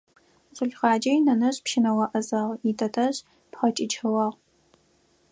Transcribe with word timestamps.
Зулхъаджэ 0.55 1.11
инэнэжъ 1.17 1.59
пщынэо 1.65 2.05
Ӏэзагъ, 2.11 2.53
итэтэжъ 2.69 3.17
пхъэкӀычэуагъ. 3.51 4.35